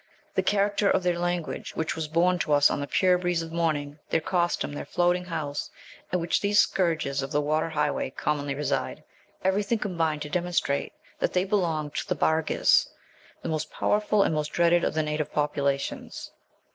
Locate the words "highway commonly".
7.69-8.55